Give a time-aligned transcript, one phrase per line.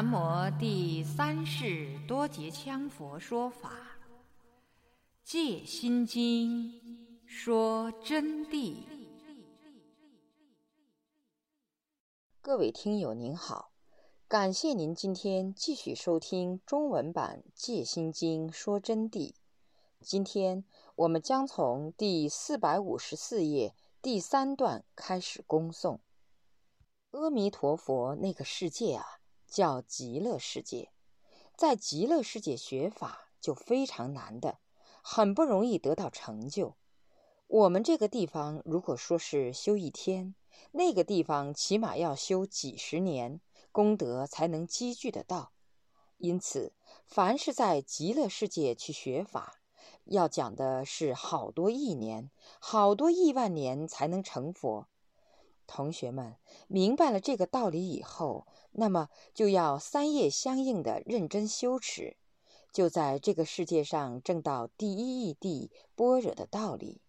[0.00, 3.70] 南无第三世多杰羌佛说法，
[5.24, 6.70] 《戒心经》
[7.26, 8.76] 说真谛。
[12.40, 13.72] 各位听友您好，
[14.28, 19.34] 感谢您今天继续收听中文版《戒心经》说真谛。
[20.00, 20.62] 今天
[20.94, 25.98] 我们将从第四百五十四页第三段开始恭诵。
[27.10, 29.17] 阿弥陀佛，那个世界啊，
[29.48, 30.90] 叫极乐世界。
[31.56, 34.58] 在极乐世界学法就非常难的，
[35.02, 36.76] 很不容易得到成就。
[37.48, 40.34] 我们这个地方，如果说是修一天，
[40.72, 43.40] 那个地方起码要修几十年，
[43.72, 45.52] 功德才能积聚得到。
[46.18, 46.74] 因此，
[47.06, 49.60] 凡是在极乐世界去学法，
[50.04, 54.86] 要讲的是好多亿年、好多亿万年才能成佛。
[55.66, 62.16] 同学们明白了这个道理以后，那么就要三业相应的认真修持，
[62.72, 67.00] 就在这个世界上证到第一义谛般若的道理。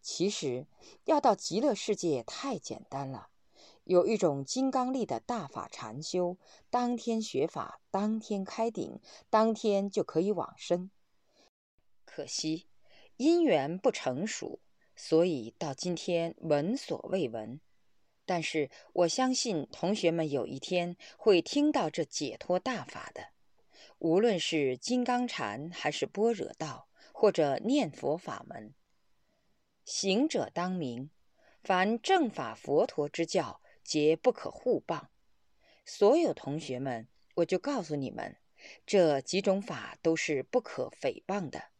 [0.00, 0.66] 其实
[1.04, 3.28] 要到极乐世界太简单了，
[3.84, 6.36] 有一种金刚力的大法禅修，
[6.70, 10.90] 当天学法，当天开顶，当天就可以往生。
[12.04, 12.66] 可惜
[13.16, 14.60] 因缘不成熟，
[14.94, 17.60] 所以到今天闻所未闻。
[18.26, 23.28] 但是我相信同学们有一天会听到这解脱大法的，
[23.98, 28.74] 无论是金刚禅还是般若道，或者念佛法门。
[29.84, 31.10] 行者当明，
[31.62, 35.06] 凡正法佛陀之教，皆不可互谤。
[35.84, 37.06] 所有同学们，
[37.36, 38.36] 我就告诉你们，
[38.84, 41.70] 这几种法都是不可诽谤的，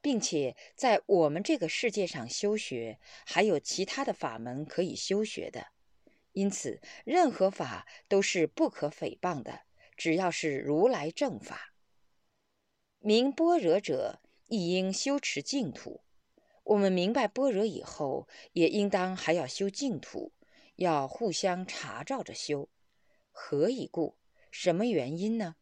[0.00, 5.66] 并且在我们这个世界上修学，还有其他的法门可以修学的。
[6.32, 9.62] 因此，任何法都是不可诽谤的，
[9.96, 11.74] 只要是如来正法。
[12.98, 16.02] 明般若者，亦应修持净土。
[16.64, 20.32] 我们明白般若以后，也应当还要修净土，
[20.76, 22.68] 要互相查照着修。
[23.32, 24.16] 何以故？
[24.50, 25.56] 什么原因呢？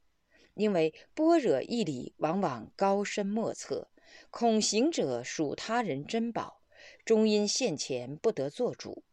[0.55, 3.91] 因为般若义理往往高深莫测，
[4.31, 6.63] 恐行者属他人珍宝，
[7.05, 9.05] 终因现前不得做主。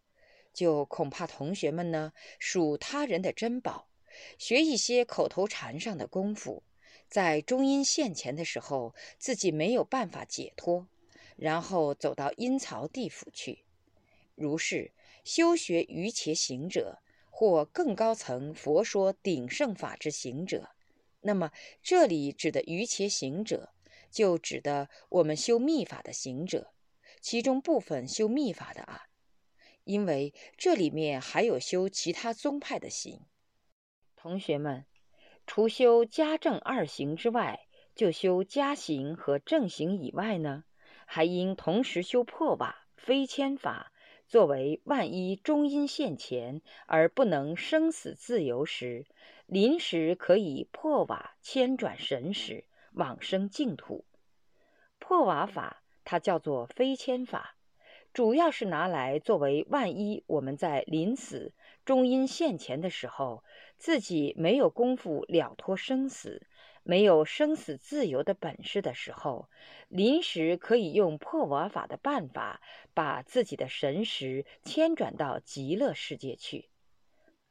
[0.55, 3.89] 就恐怕同学们呢属他人的珍宝，
[4.39, 6.63] 学一些口头禅上的功夫，
[7.09, 10.87] 在中阴现前的时候，自己没有办法解脱，
[11.35, 13.65] 然后走到阴曹地府去。
[14.33, 14.91] 如是
[15.25, 16.99] 修学瑜伽行者，
[17.29, 20.69] 或更高层佛说顶圣法之行者，
[21.21, 21.51] 那么
[21.83, 23.73] 这里指的瑜伽行者，
[24.09, 26.71] 就指的我们修密法的行者，
[27.19, 29.07] 其中部分修密法的啊。
[29.85, 33.21] 因为这里面还有修其他宗派的行，
[34.15, 34.85] 同学们，
[35.47, 40.65] 除修家正二行之外，就修家行和正行以外呢，
[41.05, 43.91] 还应同时修破瓦非迁法，
[44.27, 49.05] 作为万一中阴现前而不能生死自由时，
[49.45, 54.03] 临时可以破瓦迁转神识往生净土。
[54.97, 57.55] 破瓦法它叫做非迁法。
[58.15, 61.53] 主要是拿来作为万一我们在临死、
[61.83, 63.43] 终因现前的时候，
[63.77, 66.47] 自己没有功夫了脱生死，
[66.83, 69.49] 没有生死自由的本事的时候，
[69.89, 72.61] 临时可以用破瓦法的办法，
[72.93, 76.69] 把自己的神识迁转到极乐世界去。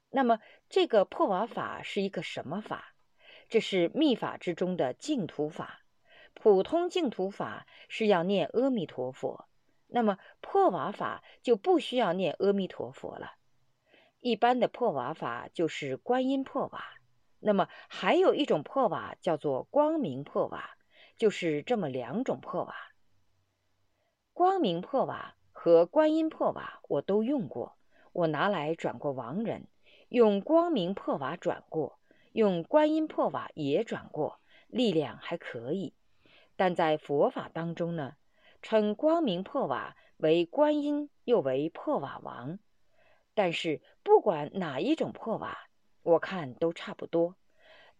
[0.08, 2.94] 那么，这个破瓦法是一个什么法？
[3.50, 5.82] 这是密法之中的净土法。
[6.32, 9.46] 普通净土法是要念阿弥陀佛。
[9.86, 13.34] 那么破瓦法就不需要念阿弥陀佛了。
[14.20, 16.84] 一般的破瓦法就是观音破瓦。
[17.40, 20.70] 那么还有一种破瓦叫做光明破瓦，
[21.18, 22.74] 就是这么两种破瓦。
[24.32, 27.76] 光明破瓦和观音破瓦我都用过，
[28.12, 29.68] 我拿来转过亡人，
[30.08, 31.98] 用光明破瓦转过，
[32.32, 35.92] 用观音破瓦也转过，力量还可以。
[36.56, 38.16] 但在佛法当中呢？
[38.64, 42.58] 称光明破瓦为观音，又为破瓦王。
[43.34, 45.68] 但是不管哪一种破瓦，
[46.02, 47.36] 我看都差不多，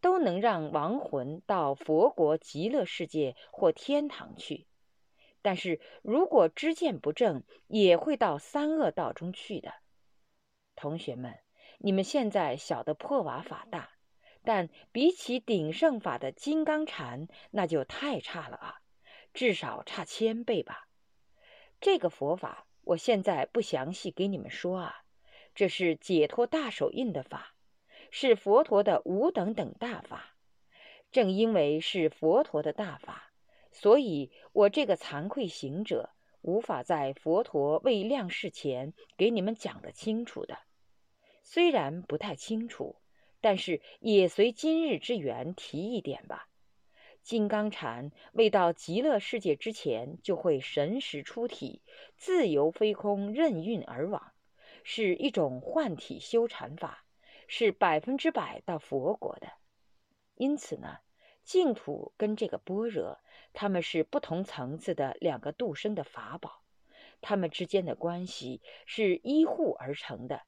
[0.00, 4.66] 都能让亡魂到佛国极乐世界或天堂去。
[5.43, 9.75] 但是如果知见不正，也会到三恶道中去的。
[10.75, 11.40] 同学们，
[11.76, 13.90] 你们现在晓得破瓦法大，
[14.43, 18.81] 但比起鼎盛法的金刚禅，那就太差了啊！
[19.34, 20.88] 至少差千倍吧。
[21.81, 25.02] 这个佛法，我现在不详细给你们说啊。
[25.54, 27.54] 这是解脱大手印的法，
[28.10, 30.34] 是佛陀的无等等大法。
[31.12, 33.32] 正因为是佛陀的大法，
[33.70, 36.10] 所以我这个惭愧行者
[36.40, 40.58] 无法在佛陀未亮世前给你们讲得清楚的。
[41.44, 42.96] 虽然不太清楚，
[43.40, 46.48] 但是也随今日之缘提一点吧。
[47.25, 51.81] 金刚禅未到极乐世界之前，就会神识出体，
[52.19, 54.35] 自由飞空，任运而往，
[54.82, 57.06] 是一种幻体修禅法，
[57.49, 59.53] 是百分之百到佛国的。
[60.35, 60.99] 因此呢，
[61.43, 63.19] 净土跟这个般若，
[63.55, 66.62] 他们是不同层次的两个度生的法宝，
[67.23, 70.43] 他们之间的关系是依互而成的，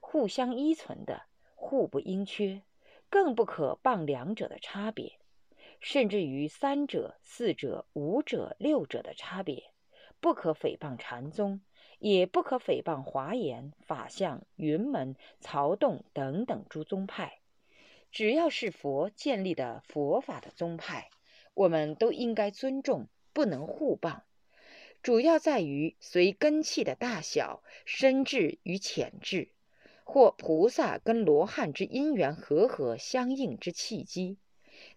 [0.00, 1.24] 互相依存的，
[1.54, 2.62] 互不应缺，
[3.10, 5.18] 更不可傍两者的差别。
[5.84, 9.64] 甚至于三者、四者、五者、六者的差别，
[10.18, 11.60] 不可诽谤禅宗，
[11.98, 17.40] 也不可诽谤华严、法相、云门、曹洞等等诸宗派。
[18.10, 21.10] 只要是佛建立的佛法的宗派，
[21.52, 24.22] 我们都应该尊重，不能互谤。
[25.02, 29.50] 主要在于随根器的大小、深智与浅智，
[30.04, 34.38] 或菩萨跟罗汉之因缘和合相应之契机。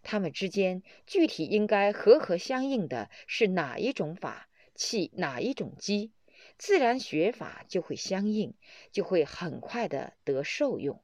[0.04, 6.12] 他们之间具体应该和合相应的是哪一种法，契哪一种机，
[6.58, 8.54] 自然学法就会相应，
[8.92, 11.04] 就会很快的得受用。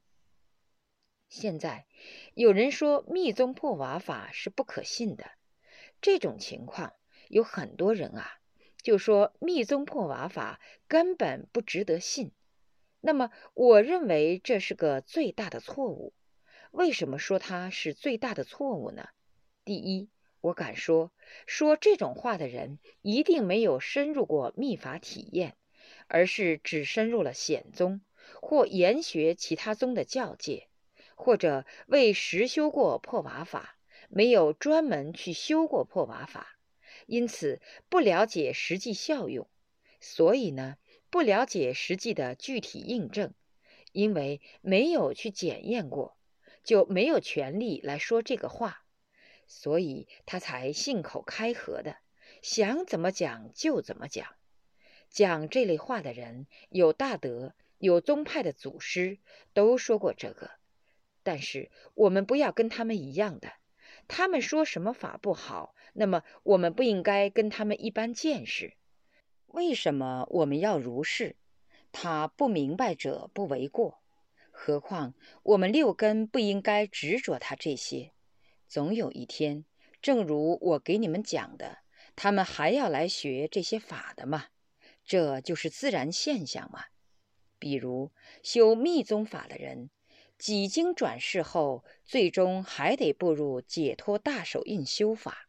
[1.28, 1.86] 现在
[2.34, 5.30] 有人说密宗破瓦法是不可信的，
[6.00, 6.92] 这种情况
[7.28, 8.38] 有很多人啊，
[8.82, 12.32] 就说密宗破瓦法根本不值得信。
[13.00, 16.14] 那么我认为这是个最大的错误。
[16.74, 19.10] 为什么说它是最大的错误呢？
[19.64, 20.08] 第一，
[20.40, 21.12] 我敢说，
[21.46, 25.56] 说这种话的人一定没有深入过密法体验，
[26.08, 28.00] 而是只深入了显宗，
[28.42, 30.66] 或研学其他宗的教界，
[31.14, 33.78] 或者未实修过破瓦法，
[34.08, 36.58] 没有专门去修过破瓦法，
[37.06, 39.48] 因此不了解实际效用，
[40.00, 40.76] 所以呢，
[41.08, 43.32] 不了解实际的具体印证，
[43.92, 46.16] 因为没有去检验过。
[46.64, 48.82] 就没有权利来说这个话，
[49.46, 51.98] 所以他才信口开河的，
[52.42, 54.26] 想怎么讲就怎么讲。
[55.10, 59.18] 讲这类话的人有大德，有宗派的祖师
[59.52, 60.50] 都说过这个。
[61.22, 63.52] 但是我们不要跟他们一样的，
[64.08, 68.74] 他们说什么法不好，那么我们不应该跟他们一般见识。
[69.46, 71.36] 为什么我们要如是？
[71.92, 74.02] 他不明白者不为过。
[74.56, 78.12] 何况我们六根不应该执着他这些，
[78.68, 79.64] 总有一天，
[80.00, 81.78] 正如我给你们讲的，
[82.14, 84.46] 他们还要来学这些法的嘛，
[85.04, 86.84] 这就是自然现象嘛。
[87.58, 88.12] 比如
[88.42, 89.90] 修密宗法的人，
[90.38, 95.48] 几经转世后，最终还得步入解脱大手印修法，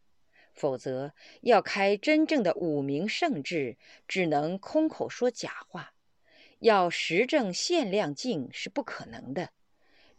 [0.51, 5.93] 否则要开真正的五明圣智，只能空口说假话。
[6.59, 9.51] 要实证限量进是不可能的。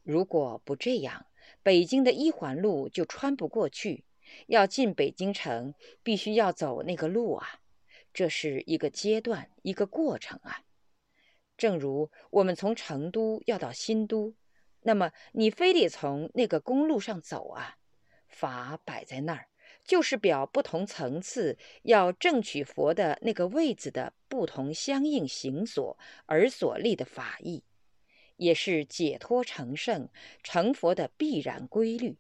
[0.02, 1.26] 如果不这样，
[1.62, 4.04] 北京的一环路就穿不过去。
[4.48, 7.60] 要进北京城，必须要走那个路啊。
[8.12, 10.62] 这是一个阶段，一个过程啊。
[11.56, 14.34] 正如我们从成都要到新都，
[14.82, 17.76] 那么你非得从那个公路上走啊。
[18.28, 19.48] 法摆在那儿。
[19.86, 27.62] 就是表不同层次要正取佛的那个位子的不同相应行所而所立的法义，
[28.36, 30.08] 也是解脱成圣
[30.42, 32.18] 成佛的必然规律，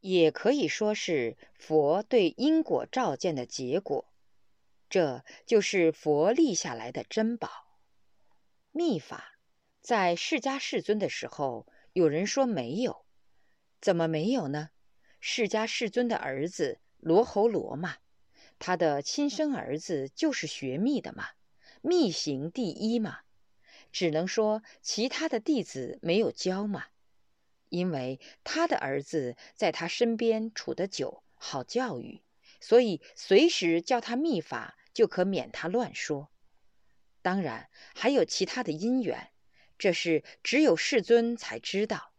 [0.00, 4.12] 也可以说是佛对因果照见的结果。
[4.88, 7.48] 这就是佛立下来的珍宝。
[8.70, 9.38] 密法
[9.80, 13.04] 在释迦世尊的时候，有人说没有，
[13.80, 14.70] 怎么没有呢？
[15.28, 17.96] 释迦世尊的儿子罗侯罗嘛，
[18.60, 21.30] 他的亲生儿子就是学密的嘛，
[21.82, 23.22] 密行第一嘛，
[23.90, 26.86] 只能说其他的弟子没有教嘛，
[27.70, 32.22] 因为他的儿子在他身边处得久，好教育，
[32.60, 36.30] 所以随时教他密法，就可免他乱说。
[37.20, 39.32] 当然还有其他的因缘，
[39.76, 42.12] 这是只有世尊才知道。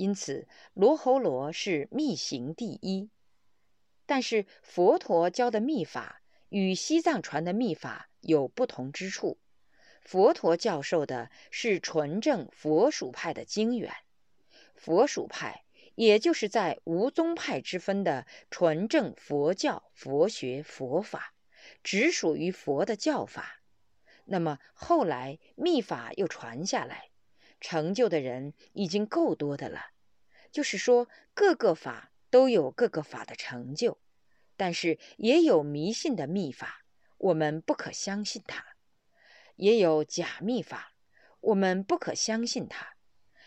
[0.00, 3.10] 因此，罗侯罗是密行第一，
[4.06, 9.36] 但是佛陀教的密法与西藏传的密法有不同之处。
[10.00, 13.92] 佛陀教授的是纯正佛属派的经缘，
[14.74, 15.64] 佛属派
[15.96, 21.34] 也就是在无宗派之分的纯正佛教佛学佛法，
[21.82, 23.60] 只属于佛的教法。
[24.24, 27.09] 那么后来密法又传下来。
[27.60, 29.90] 成就的人已经够多的了。
[30.50, 33.98] 就是说，各个法都有各个法的成就，
[34.56, 36.84] 但是也有迷信的秘法，
[37.18, 38.62] 我们不可相信它；
[39.56, 40.92] 也有假秘法，
[41.40, 42.96] 我们不可相信它；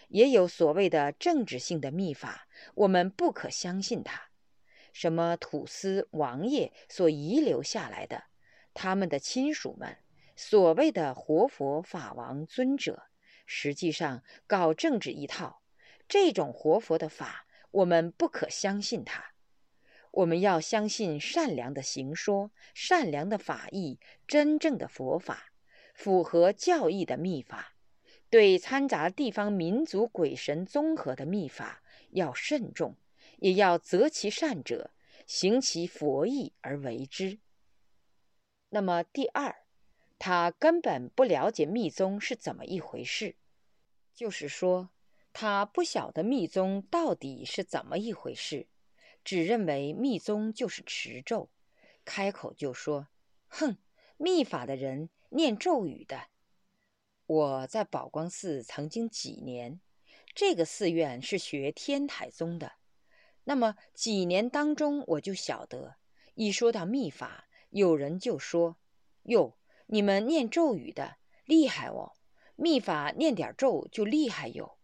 [0.07, 4.29] 也有所谓的政治性的秘法，我们不可相信它。
[4.93, 8.25] 什么土司王爷所遗留下来的，
[8.73, 9.97] 他们的亲属们，
[10.35, 13.03] 所谓的活佛法王尊者，
[13.45, 15.61] 实际上搞政治一套。
[16.07, 19.33] 这种活佛的法，我们不可相信他。
[20.11, 25.51] 我们要相信善良的行说、善良的法义、真正的佛法，
[25.93, 27.75] 符合教义的秘法。
[28.29, 32.95] 对掺杂地方民族鬼神综合的秘法要慎重。
[33.39, 34.91] 也要择其善者，
[35.25, 37.39] 行其佛意而为之。
[38.69, 39.62] 那么第二，
[40.19, 43.35] 他根本不了解密宗是怎么一回事，
[44.13, 44.89] 就是说，
[45.33, 48.67] 他不晓得密宗到底是怎么一回事，
[49.23, 51.49] 只认为密宗就是持咒，
[52.05, 53.07] 开口就说
[53.49, 53.77] ：“哼，
[54.17, 56.27] 密法的人念咒语的。”
[57.25, 59.79] 我在宝光寺曾经几年，
[60.35, 62.73] 这个寺院是学天台宗的。
[63.45, 65.95] 那么几年当中，我就晓得，
[66.35, 68.77] 一说到秘法，有人就说
[69.23, 72.13] ：“哟，你们念咒语的厉害哦，
[72.55, 74.77] 秘法念点咒就厉害哟。”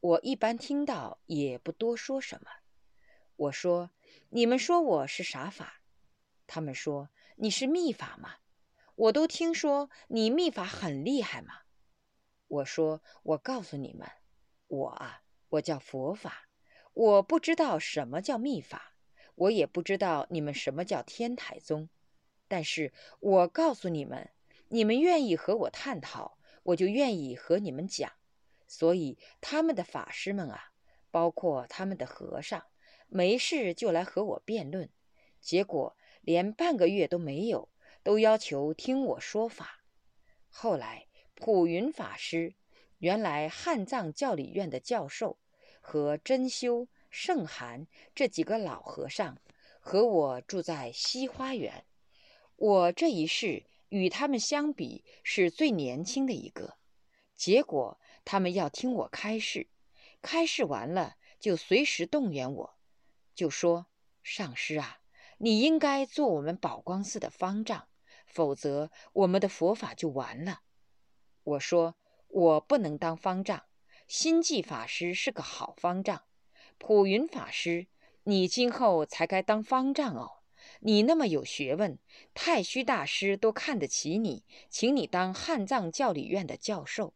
[0.00, 2.50] 我一般听到也不多说什么。
[3.36, 3.90] 我说
[4.30, 5.80] ：“你们说我是啥法？”
[6.46, 8.36] 他们说：“你是秘法吗？”
[8.96, 11.62] 我都听说你秘法很厉害嘛。
[12.46, 14.08] 我说：“我告诉你们，
[14.68, 16.48] 我啊，我叫佛法。”
[16.94, 18.94] 我不知道什么叫秘法，
[19.34, 21.88] 我也不知道你们什么叫天台宗，
[22.48, 24.30] 但是我告诉你们，
[24.68, 28.12] 你们愿意和我探讨，我就愿意和你们讲。
[28.66, 30.72] 所以他们的法师们啊，
[31.10, 32.64] 包括他们的和尚，
[33.08, 34.88] 没事就来和我辩论，
[35.40, 37.68] 结果连半个月都没有，
[38.02, 39.84] 都要求听我说法。
[40.48, 42.54] 后来普云法师，
[42.98, 45.38] 原来汉藏教理院的教授。
[45.86, 49.36] 和真修、圣涵这几个老和尚
[49.80, 51.84] 和我住在西花园，
[52.56, 56.76] 我这一世与他们相比是最年轻的一个。
[57.34, 59.68] 结果他们要听我开示，
[60.22, 62.74] 开示完了就随时动员我，
[63.34, 63.86] 就说
[64.22, 65.00] ：“上师啊，
[65.38, 67.88] 你应该做我们宝光寺的方丈，
[68.26, 70.60] 否则我们的佛法就完了。”
[71.42, 71.96] 我说
[72.28, 73.64] ：“我不能当方丈。”
[74.06, 76.24] 心寂法师是个好方丈，
[76.78, 77.88] 普云法师，
[78.22, 80.43] 你今后才该当方丈哦。
[80.86, 81.98] 你那么有学问，
[82.34, 87.14] 太虚大师都看得起你，请你当汉藏教理院的教授。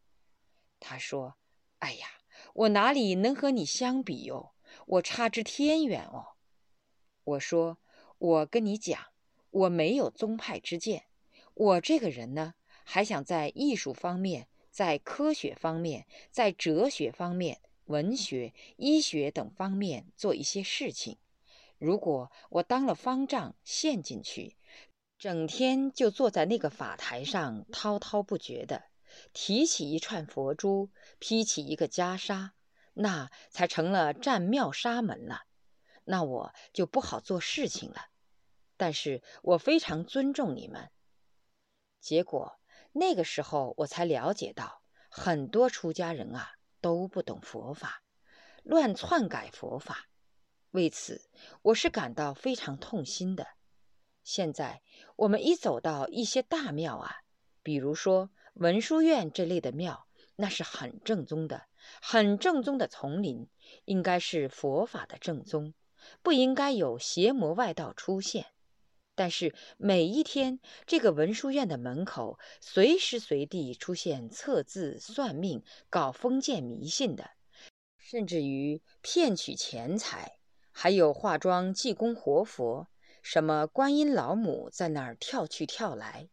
[0.81, 1.37] 他说
[1.81, 2.07] ：“哎呀，
[2.55, 4.55] 我哪里能和你相比哟？
[4.87, 6.37] 我差之天远哦。”
[7.25, 7.77] 我说
[8.17, 8.99] ：“我跟你讲，
[9.51, 11.05] 我没有宗派之见，
[11.53, 21.19] 我这个人呢，还想在艺术方面。”在科学方面，在哲学方面、文学、医学等方面做一些事情。
[21.79, 24.57] 如果我当了方丈，陷进去，
[25.19, 28.85] 整天就坐在那个法台上滔滔不绝的
[29.33, 32.51] 提起一串佛珠，披起一个袈裟，
[32.95, 35.43] 那才成了占庙沙门了。
[36.05, 38.09] 那我就不好做事情了。
[38.77, 40.91] 但是我非常尊重你们。
[42.01, 42.59] 结果。
[42.93, 48.03] 那个时候，我才了解到，很多出家人啊都不懂佛法，
[48.65, 50.08] 乱篡改佛法。
[50.73, 51.23] 为此，
[51.63, 53.47] 我是感到非常痛心的。
[54.23, 54.83] 现在，
[55.17, 57.17] 我们一走到一些大庙啊，
[57.63, 60.07] 比如说文殊院这类的庙，
[60.37, 61.65] 那是很正宗的，
[62.03, 63.49] 很正宗的丛林，
[63.87, 65.73] 应该是佛法的正宗，
[66.23, 68.47] 不应该有邪魔外道出现。
[69.15, 77.31] 但是每一天，这个文殊院的门口随时随地出现测字、算命、搞封建迷信的，
[77.97, 80.38] 甚至于骗取钱财，
[80.81, 82.87] 还有化妆济公活佛，
[83.21, 86.29] 什么观音老母在那儿跳去跳来。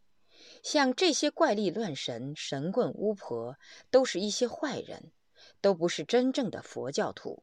[0.61, 3.57] 像这些怪力乱神、神棍巫婆，
[3.89, 5.11] 都是一些坏人，
[5.61, 7.41] 都不是真正的佛教徒。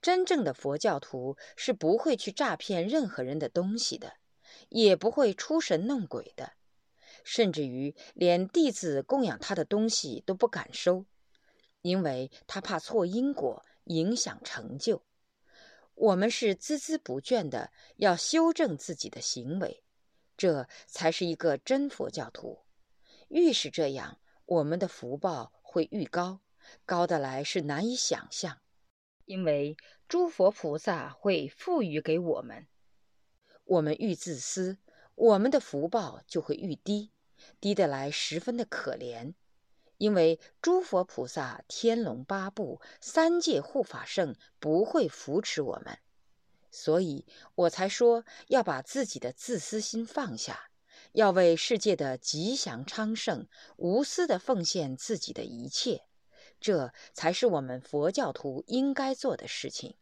[0.00, 4.12] 真正的佛教徒是不会去诈骗任何人的东西的。
[4.68, 6.52] 也不会出神弄鬼的，
[7.24, 11.04] 甚至于连弟子供养他的东西都不敢收，
[11.82, 15.02] 因为他怕错因果，影响成就。
[16.00, 19.82] 我们是孜孜不倦的要修正自己的行为，
[20.36, 22.60] 这才是一个真佛教徒。
[23.28, 26.40] 愈是这样，我们的福报会愈高，
[26.86, 28.60] 高得来是难以想象。
[29.24, 29.76] 因为
[30.06, 32.68] 诸佛菩萨会赋予给我们，
[33.64, 34.78] 我们愈自私，
[35.16, 37.10] 我们的福报就会愈低，
[37.60, 39.34] 低得来十分的可怜。
[39.98, 45.98] 因为诸佛菩萨、天龙八部、三界护法圣不会扶持我们，
[46.70, 47.26] 所以
[47.56, 50.70] 我才说要把自己的自私心放下，
[51.12, 56.04] 要为世界的吉祥昌盛无私的奉献自己的一切，
[56.60, 59.96] 这才是我们佛教徒应该做的事情。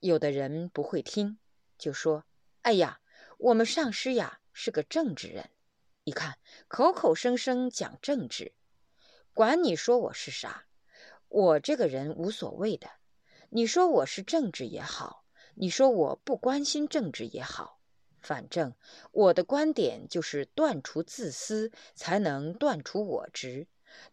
[0.00, 1.38] 有的人不会听，
[1.78, 2.24] 就说
[2.60, 3.00] ：“哎呀，
[3.38, 5.48] 我们上师呀是个政治人，
[6.04, 6.36] 你看
[6.68, 8.52] 口口声声讲政治。”
[9.34, 10.64] 管你说我是啥，
[11.26, 12.88] 我这个人无所谓的。
[13.48, 15.24] 你说我是政治也好，
[15.56, 17.80] 你说我不关心政治也好，
[18.20, 18.76] 反正
[19.10, 23.66] 我的观点就是断除自私，才能断除我执；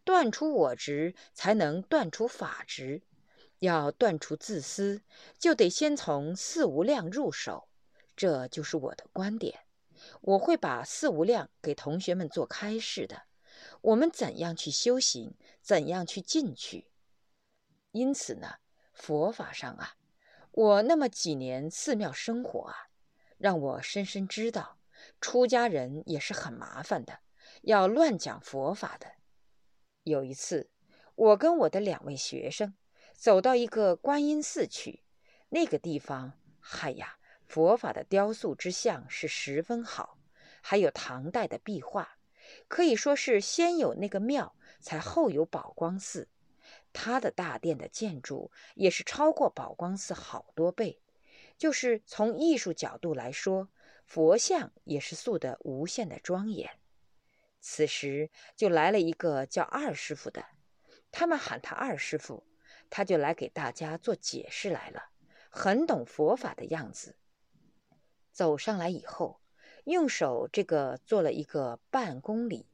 [0.03, 3.03] 断除我执，才能断除法执。
[3.59, 5.03] 要断除自私，
[5.37, 7.67] 就得先从四无量入手，
[8.15, 9.59] 这就是我的观点。
[10.21, 13.21] 我会把四无量给同学们做开示的。
[13.81, 15.35] 我们怎样去修行？
[15.61, 16.91] 怎样去进去？
[17.91, 18.57] 因此呢，
[18.93, 19.95] 佛法上啊，
[20.51, 22.75] 我那么几年寺庙生活啊，
[23.37, 24.77] 让我深深知道，
[25.19, 27.19] 出家人也是很麻烦的，
[27.63, 29.13] 要乱讲佛法的。
[30.03, 30.69] 有一次，
[31.15, 32.75] 我跟我的两位学生
[33.15, 35.03] 走到一个观音寺去，
[35.49, 40.19] 那个地方，嗨呀，佛法的雕塑之像是十分好，
[40.61, 42.17] 还有唐代的壁画。
[42.71, 46.29] 可以说是先有那个庙，才后有宝光寺。
[46.93, 51.01] 它的大殿的建筑也是超过宝光寺好多倍。
[51.57, 53.67] 就是从艺术角度来说，
[54.05, 56.79] 佛像也是塑得无限的庄严。
[57.59, 60.45] 此时就来了一个叫二师傅的，
[61.11, 62.45] 他们喊他二师傅，
[62.89, 65.09] 他就来给大家做解释来了，
[65.49, 67.17] 很懂佛法的样子。
[68.31, 69.40] 走上来以后。
[69.85, 72.67] 用手这个做了一个半公里，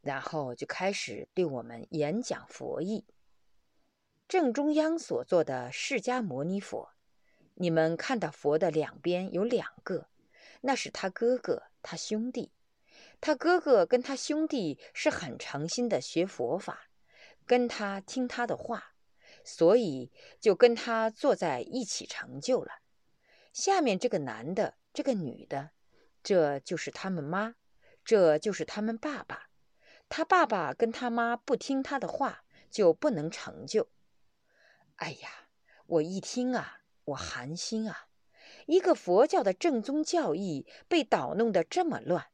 [0.00, 3.04] 然后就开始对我们演讲佛意。
[4.26, 6.90] 正中央所做的释迦牟尼佛，
[7.54, 10.08] 你们看到佛的两边有两个，
[10.60, 12.50] 那是他哥哥、他兄弟。
[13.20, 16.88] 他哥哥跟他兄弟是很诚心的学佛法，
[17.46, 18.92] 跟他听他的话，
[19.44, 22.80] 所以就跟他坐在一起成就了。
[23.52, 25.70] 下面这个男的，这个女的。
[26.22, 27.54] 这就是他们妈，
[28.04, 29.48] 这就是他们爸爸。
[30.08, 33.88] 他爸爸跟他妈不听他的话，就不能成就。
[34.96, 35.28] 哎呀，
[35.86, 38.06] 我一听啊，我寒心啊！
[38.66, 42.26] 一个佛教的正宗教义被捣弄得这么乱，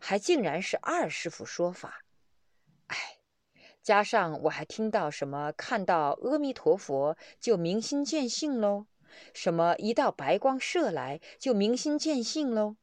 [0.00, 2.04] 还竟然是二师傅说法。
[2.86, 3.18] 哎，
[3.82, 8.86] 加上我还听到什么看到阿弥陀佛就明心见性喽，
[9.34, 12.76] 什么一道白光射来就明心见性喽。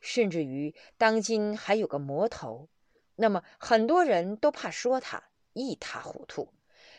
[0.00, 2.68] 甚至于当今还有个魔头，
[3.16, 6.52] 那么很多人都怕说他一塌糊涂，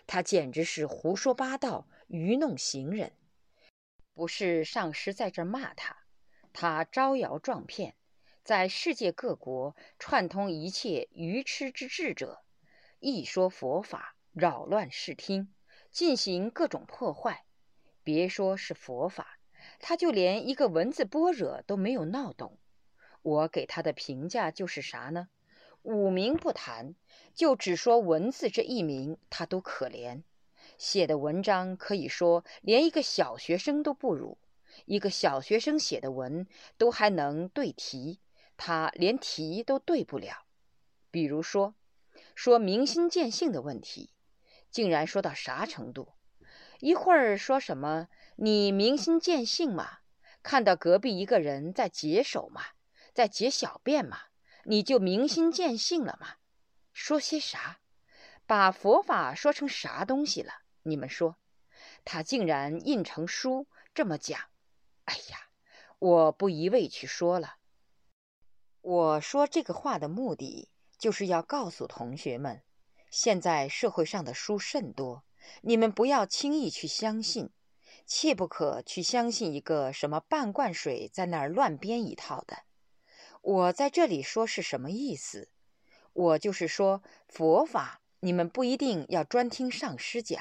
[0.06, 3.14] 他简直是胡说八道、愚弄行人。
[4.14, 5.98] 不是上师在这骂他，
[6.54, 7.96] 他招摇撞骗，
[8.44, 12.44] 在世界各国串通一切愚痴之智者，
[13.00, 15.54] 一说佛法，扰乱视听，
[15.90, 17.46] 进行各种破坏。
[18.04, 19.40] 别说是佛法，
[19.80, 22.58] 他就连一个文字般若都没有闹懂。
[23.22, 25.30] 我给他的评价就是啥呢？
[25.84, 26.96] 五名不谈，
[27.34, 30.24] 就只说文字这一名，他都可怜。
[30.78, 34.38] 写的文章可以说连一个小学生都不如，
[34.86, 38.20] 一个小学生写的文都还能对题，
[38.58, 40.46] 他连题都对不了。
[41.12, 41.76] 比如说，
[42.36, 44.12] 说明心见性的问题，
[44.70, 46.14] 竟然说到啥程度？
[46.80, 50.00] 一会儿说什么你明心见性嘛，
[50.42, 52.62] 看到隔壁一个人在解手嘛。
[53.14, 54.18] 在解小便嘛，
[54.66, 56.36] 你就明心见性了嘛？
[56.94, 57.80] 说些啥？
[58.46, 60.54] 把佛法说成啥东西了？
[60.84, 61.38] 你们说，
[62.04, 64.40] 他竟然印成书这么讲？
[65.06, 65.50] 哎呀，
[66.00, 67.56] 我不一味去说了。
[68.82, 72.64] 我说这个话的目的，就是要告诉同学们，
[73.10, 75.24] 现在社会上的书甚多，
[75.62, 77.52] 你们不要轻易去相信，
[78.06, 82.64] 切不可去相信一个什么半罐水在那儿乱编一套的。
[83.42, 85.50] 我在这里说是什么意思？
[86.14, 90.40] 我就是说佛法，你们不一定要专听上师讲。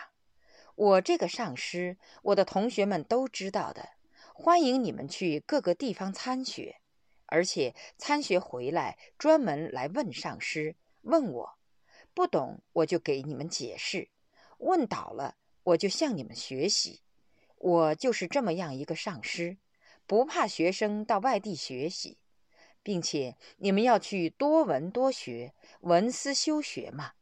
[0.74, 3.88] 我这个上师，我的同学们都知道的。
[4.34, 6.80] 欢迎你们去各个地方参学，
[7.24, 11.58] 而且参学回来专门来问上师，问我
[12.12, 14.08] 不懂我就给你们解释。
[14.58, 17.00] 问倒了，我就向你们学习。
[17.56, 19.56] 我就是这么样一个上师，
[20.06, 22.18] 不怕学生到外地学习，
[22.82, 27.12] 并且你们要去多闻多学，闻思修学嘛。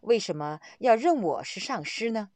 [0.00, 2.30] 为什么要认我是上师呢？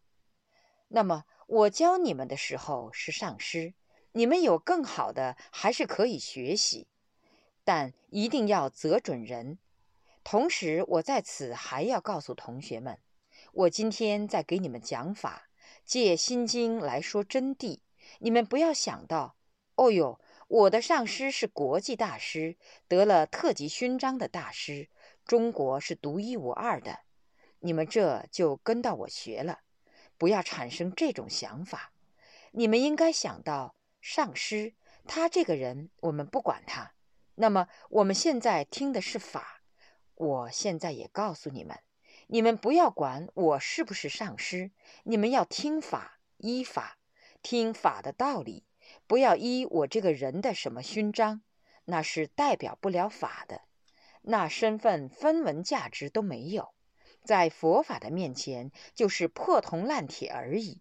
[0.89, 3.75] 那么我教你们的时候是上师，
[4.13, 6.89] 你们有更好的还是可以学习，
[7.65, 9.59] 但一定要择准人。
[10.23, 12.99] 同时，我在此还要告诉同学们，
[13.53, 15.49] 我今天在给你们讲法，
[15.85, 17.81] 借《心经》来说真谛。
[18.19, 19.37] 你们不要想到，
[19.77, 20.21] 哦哟，
[20.51, 22.57] 我的上师是国际大师，
[22.89, 24.89] 得了特级勋章的大师，
[25.25, 26.99] 中国是独一无二的。
[27.61, 29.61] 你们这就跟到我学了，
[30.19, 31.93] 不要产生这种想法。
[32.51, 34.75] 你们应该想到，上师
[35.07, 36.95] 他这个人，我们不管他。
[37.37, 39.63] 那么我们现在听的是法，
[40.17, 41.79] 我现在也告诉你们，
[42.27, 44.73] 你们不要管我是不是上师，
[45.05, 46.99] 你们要听法，依法
[47.41, 48.65] 听法的道理，
[49.11, 51.43] 不要依我这个人的什么勋章，
[51.85, 53.63] 那是代表不了法的，
[54.23, 56.73] 那身份分文价值都没有。
[57.25, 60.81] 在佛法的面前，就是破铜烂铁而已。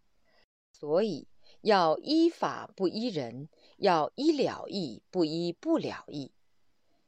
[0.72, 1.28] 所以
[1.62, 6.32] 要依法不依人，要依了义不依不了义。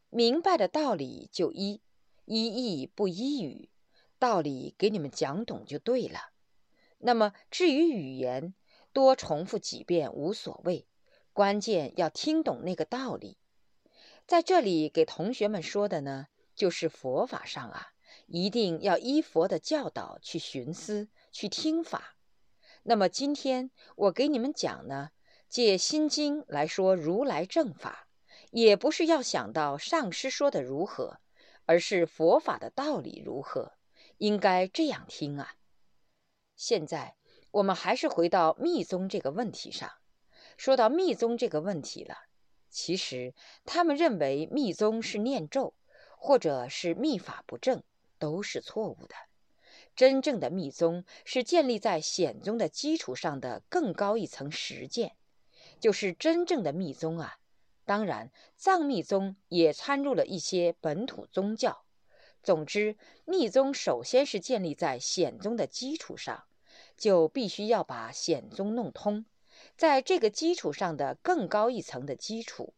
[0.10, 1.84] 明白的道理就依，
[2.25, 3.69] 依义不依语。
[4.17, 6.31] 道理给你们讲懂就对了。
[6.97, 8.55] 那么至于语言，
[8.91, 10.88] 多重复几遍无所谓，
[11.33, 13.37] 关键要听懂那个道理。
[14.27, 17.87] 在这里给同学们说的呢，就是佛法上啊。
[18.27, 22.15] 一定要依佛的教导去寻思、去听法。
[22.83, 25.11] 那么今天我给你们讲呢，
[25.47, 28.07] 借《心经》来说如来正法，
[28.51, 31.19] 也不是要想到上师说的如何，
[31.65, 33.73] 而是佛法的道理如何，
[34.17, 35.55] 应该这样听啊。
[36.55, 37.15] 现在
[37.51, 39.89] 我们还是回到密宗这个问题上。
[40.63, 42.15] 说到密宗这个问题了，
[42.69, 43.34] 其实
[43.65, 45.74] 他们认为密宗是念咒，
[46.19, 47.82] 或者是密法不正。
[48.19, 49.15] 都是错误的。
[49.95, 55.15] 真正的密宗是建立在显宗的基础上的更高一层实践，
[55.80, 57.39] 就是真正的密宗啊。
[57.84, 61.82] 当然，藏密宗也掺入了一些本土宗教。
[62.43, 62.95] 总之，
[63.26, 66.43] 密宗首先是建立在显宗的基础上，
[66.95, 69.26] 就必须要把显宗弄通。
[69.81, 72.75] 在这个基础上的更高一层的基础，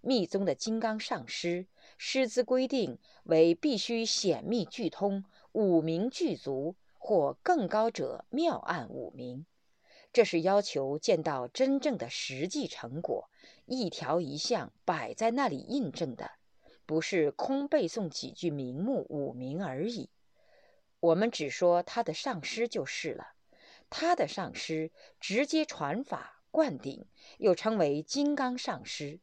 [0.00, 1.66] 密宗的金刚上师。
[1.98, 5.22] 师资规定为必须显密具通，
[5.52, 9.44] 五明具足，或更高者妙案五明。
[10.14, 13.28] 这是要求见到真正的实际成果，
[13.66, 16.30] 一条一项摆在那里印证的，
[16.86, 20.08] 不是空背诵几句名目五明而已。
[21.00, 23.34] 我们只说他的上师就是了，
[23.90, 27.04] 他的上师直接传法灌顶，
[27.38, 29.20] 又称为金刚上师，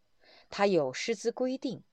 [0.50, 1.84] 他有师资规定。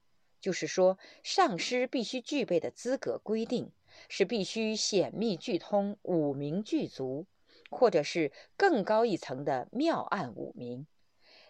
[0.40, 3.72] 就是说，上师必须具备的资格规定
[4.10, 7.24] 是必须显密具通，五明具足，
[7.70, 10.86] 或者是更高一层的妙案五明。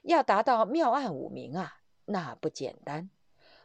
[0.03, 3.11] 要达到妙案五明啊，那不简单。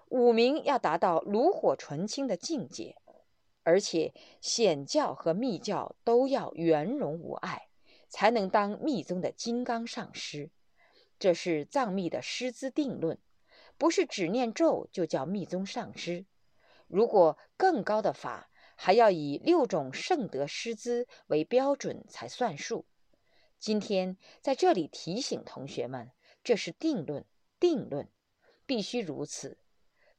[0.07, 2.95] 五明要达到炉火纯青的境界，
[3.63, 7.69] 而且显教和密教都要圆融无碍，
[8.07, 10.51] 才能当密宗的金刚上师。
[11.17, 13.19] 这是藏密的师资定论。
[13.77, 16.25] 不是只念咒就叫密宗上师，
[16.87, 22.85] 如果更高的法，还要以六种圣德师资为标准才算数。
[23.57, 26.11] 今天在这里提醒同学们，
[26.43, 27.23] 这是定论，
[27.57, 28.09] 定论
[28.65, 29.57] 必须如此。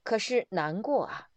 [0.03, 1.29] 可是难过啊，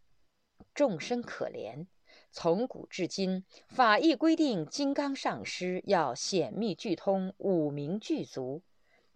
[0.74, 1.86] 众生可怜，
[2.34, 8.60] 从古至今，法义规定金刚上师要显密具通，五明具足。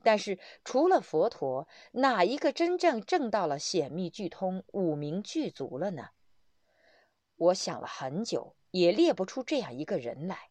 [0.05, 6.11] 但是，除了佛陀，哪一个真正证到了显密具通、五明具足了呢？
[7.37, 10.51] 我想了很久，也列不出这样一个人来，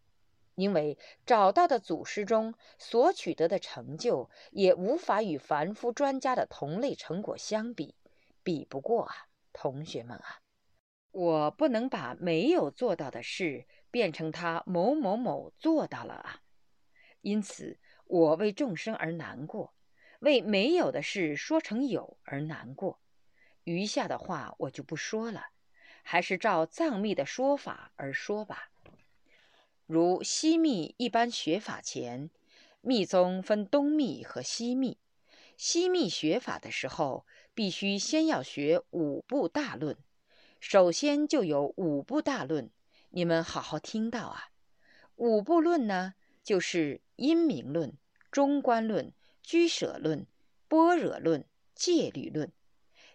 [0.56, 7.96] 因为找到的祖师中所取得的成就，也无法与凡夫专家的同类成果相比，
[8.44, 9.16] 比不过啊，
[9.54, 10.42] 同学们啊，
[11.18, 16.42] 我不能把没有做到的事变成他某某某做到了啊，
[17.22, 17.80] 因此。
[18.06, 19.74] 我为众生而难过，
[20.20, 23.02] 为没有的事说成有而难过。
[23.66, 25.48] 余下的话我就不说了，
[26.04, 28.70] 还是照藏密的说法而说吧。
[29.88, 32.30] 如西密一般学法前，
[32.80, 35.00] 密宗分东密和西密。
[35.58, 39.98] 西密学法的时候，必须先要学五部大论。
[40.60, 42.70] 首先就有五部大论，
[43.10, 44.50] 你们好好听到啊。
[45.16, 47.98] 五部论呢，就是因明论、
[48.32, 50.26] 中观论、居舍论、
[50.68, 52.52] 般若论、戒律论。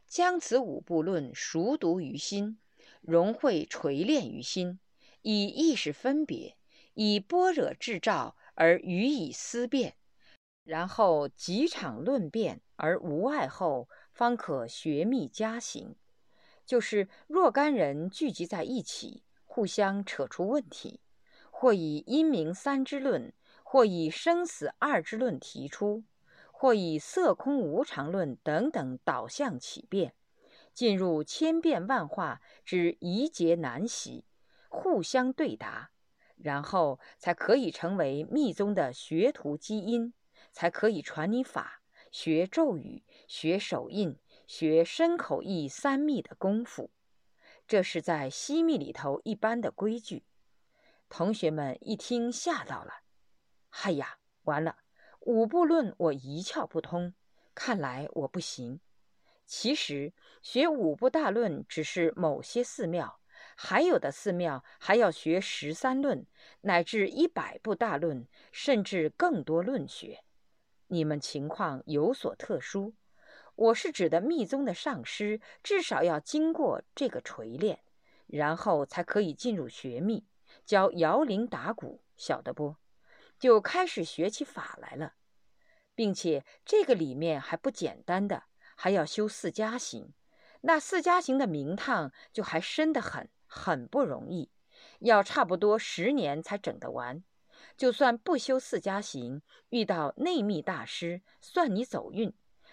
[0.06, 2.58] 将此五部论熟读于心，
[3.00, 4.78] 融会锤炼于心，
[5.22, 6.56] 以意识分别，
[6.94, 9.94] 以般若智照而予以思辨，
[10.64, 15.96] 然后几场论辩而无碍后，方可学密加行。
[16.64, 21.00] 就是若干人聚集在一起，互相扯出问题，
[21.50, 26.04] 或以阴明三之论，或以生死二之论提出。
[26.54, 30.14] 或以色空无常论等等导向起辩，
[30.72, 34.24] 进入千变万化之疑结难习，
[34.68, 35.90] 互相对答，
[36.36, 40.14] 然后才可以成为密宗的学徒基因，
[40.52, 44.16] 才可以传你法，学咒语，学手印，
[44.54, 46.90] 学身口意三密的功夫。
[47.66, 50.26] 这是在西密里头一般的规矩。
[51.08, 52.92] 同学们一听吓到了，
[53.70, 54.76] 嗨呀，完了！
[55.20, 57.14] 五部论我一窍不通，
[57.54, 58.80] 看来我不行。
[59.46, 60.12] 其实
[60.42, 63.20] 学五部大论只是某些寺庙，
[63.56, 66.26] 还有的寺庙还要学十三论，
[66.60, 70.22] 乃至一百部大论，甚至更多论学。
[70.88, 72.92] 你们情况有所特殊，
[73.54, 77.80] 我是指的密宗的上师，至少要经过这个锤炼，
[78.26, 80.24] 然后才可以进入学密，
[80.64, 82.76] 教摇铃打鼓，晓得不？
[83.38, 85.14] 就开始学起法来了，
[85.94, 90.14] 并且这个里面还不简单的，还要修四加行。
[90.62, 94.50] 那四加行的名堂就还深得很，很不容易，
[95.00, 97.22] 要差不多十年才整得完。
[97.76, 102.32] 就算不修四加行，遇到内密大师，算你走运，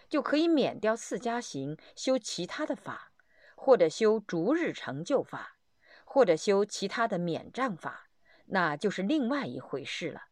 [0.10, 3.12] 就可以免掉四加行，修其他的法，
[3.56, 5.58] 或者修逐日成就法，
[6.04, 8.10] 或者修其他的免障法，
[8.48, 10.24] 那就是另外一回事了。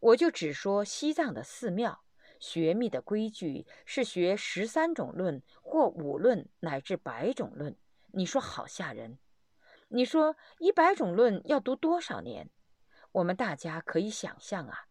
[0.00, 2.02] 我就只说西藏的寺庙
[2.38, 7.76] 学密的规矩是学十三种论或五论乃至百种论，
[8.12, 9.18] 你说好吓人？
[9.88, 12.50] 你说一百种论要读多少年？
[13.12, 14.86] 我们大家可以想象啊，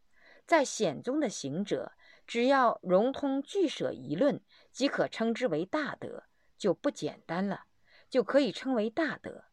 [0.48, 1.92] 在显宗的行者，
[2.28, 6.26] 只要融通俱舍一论，即可称之为大德，
[6.58, 7.66] 就不简单了，
[8.10, 9.46] 就可以称为大德，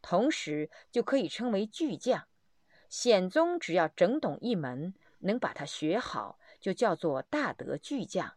[0.00, 2.26] 同时就可以称为巨匠。
[2.88, 4.94] 显宗只要整懂一门。
[5.22, 8.36] 能把它学好，就叫做大德巨匠。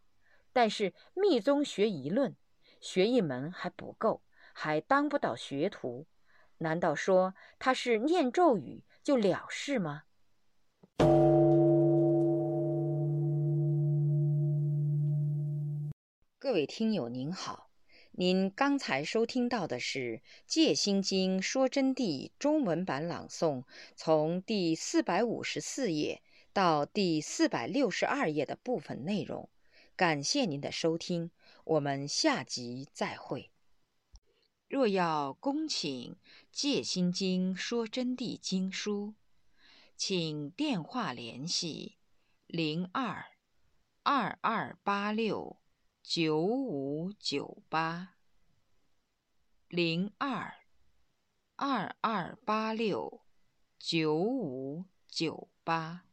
[0.51, 2.35] 但是密宗学一论，
[2.81, 6.07] 学一门还不够，还当不到学徒。
[6.57, 10.03] 难道说他是念咒语就了事吗？
[16.43, 17.69] 各位听友您好，
[18.11, 23.63] 您刚才收听到的是《戒心经说真谛》中文版朗诵，
[23.95, 26.21] 从第四百五十四页。
[26.51, 29.49] 到第四百六十二页的部分内容，
[29.95, 31.31] 感谢您的收听，
[31.63, 33.49] 我们下集再会。
[34.67, 36.11] 若要恭请
[36.51, 39.13] 《戒心经说真谛》经书，
[39.95, 41.95] 请电话联系
[42.47, 43.27] 零二
[44.03, 45.55] 二二八六
[46.03, 48.15] 九五九八
[49.69, 50.53] 零二
[51.55, 53.21] 二二八六
[53.79, 56.03] 九五九八。